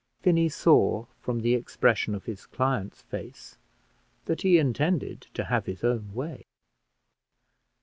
Finney 0.19 0.49
saw 0.49 1.05
from 1.19 1.41
the 1.41 1.53
expression 1.53 2.15
of 2.15 2.25
his 2.25 2.47
client's 2.47 3.03
face 3.03 3.59
that 4.25 4.41
he 4.41 4.57
intended 4.57 5.27
to 5.35 5.43
have 5.43 5.67
his 5.67 5.83
own 5.83 6.11
way. 6.15 6.43